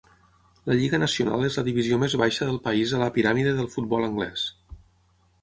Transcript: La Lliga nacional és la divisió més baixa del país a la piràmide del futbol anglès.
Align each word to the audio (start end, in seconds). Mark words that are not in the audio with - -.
La 0.69 0.77
Lliga 0.77 0.99
nacional 1.03 1.43
és 1.47 1.57
la 1.59 1.63
divisió 1.67 1.99
més 2.05 2.15
baixa 2.23 2.47
del 2.49 2.59
país 2.69 2.95
a 2.95 3.03
la 3.03 3.11
piràmide 3.19 3.53
del 3.61 3.71
futbol 3.77 4.09
anglès. 4.11 4.49